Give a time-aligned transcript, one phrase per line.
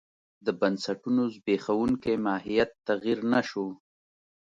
[0.45, 3.67] د بنسټونو زبېښونکی ماهیت تغیر نه شو.